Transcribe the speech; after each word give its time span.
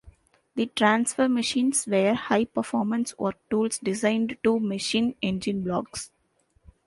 The 0.55 0.65
transfer 0.65 1.27
machines 1.29 1.85
were 1.85 2.15
high-performance 2.15 3.19
work 3.19 3.35
tools 3.51 3.77
designed 3.77 4.35
to 4.43 4.59
machine 4.59 5.13
engine 5.21 5.61
blocks. 5.63 6.09